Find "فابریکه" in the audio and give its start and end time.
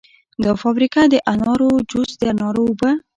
0.61-1.01